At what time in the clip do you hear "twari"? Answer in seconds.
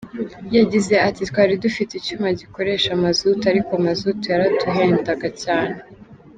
1.29-1.53